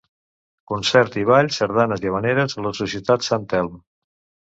[0.71, 3.83] Concert i ball, sardanes i havaneres a la Societat Sant Telm.